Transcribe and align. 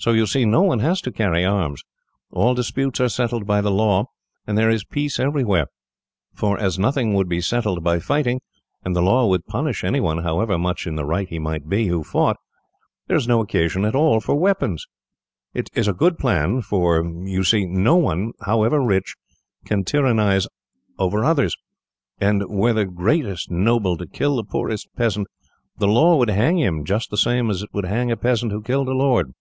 So 0.00 0.12
you 0.12 0.26
see, 0.26 0.44
no 0.44 0.62
one 0.62 0.78
has 0.78 1.00
to 1.00 1.10
carry 1.10 1.44
arms. 1.44 1.82
All 2.30 2.54
disputes 2.54 3.00
are 3.00 3.08
settled 3.08 3.48
by 3.48 3.60
the 3.60 3.72
law, 3.72 4.04
and 4.46 4.56
there 4.56 4.70
is 4.70 4.84
peace 4.84 5.18
everywhere; 5.18 5.66
for 6.32 6.56
as 6.56 6.78
nothing 6.78 7.14
would 7.14 7.28
be 7.28 7.40
settled 7.40 7.82
by 7.82 7.98
fighting, 7.98 8.40
and 8.84 8.94
the 8.94 9.02
law 9.02 9.26
would 9.26 9.48
punish 9.48 9.82
any 9.82 9.98
one, 9.98 10.18
however 10.22 10.56
much 10.56 10.86
in 10.86 10.94
the 10.94 11.04
right 11.04 11.28
he 11.28 11.40
might 11.40 11.68
be, 11.68 11.88
who 11.88 12.04
fought, 12.04 12.36
there 13.08 13.16
is 13.16 13.26
no 13.26 13.40
occasion 13.40 13.84
at 13.84 13.96
all 13.96 14.20
for 14.20 14.36
weapons. 14.36 14.86
It 15.52 15.68
is 15.74 15.88
a 15.88 15.92
good 15.92 16.16
plan, 16.16 16.62
for 16.62 17.02
you 17.04 17.42
see 17.42 17.66
no 17.66 17.96
one, 17.96 18.34
however 18.42 18.80
rich, 18.80 19.16
can 19.64 19.82
tyrannise 19.82 20.46
over 20.96 21.24
others; 21.24 21.56
and 22.20 22.44
were 22.48 22.72
the 22.72 22.84
greatest 22.86 23.50
noble 23.50 23.96
to 23.96 24.06
kill 24.06 24.36
the 24.36 24.44
poorest 24.44 24.86
peasant, 24.96 25.26
the 25.78 25.88
law 25.88 26.14
would 26.16 26.30
hang 26.30 26.56
him, 26.56 26.84
just 26.84 27.10
the 27.10 27.16
same 27.18 27.50
as 27.50 27.62
it 27.64 27.70
would 27.74 27.84
hang 27.86 28.12
a 28.12 28.16
peasant 28.16 28.52
who 28.52 28.62
killed 28.62 28.86
a 28.88 28.92
lord. 28.94 29.32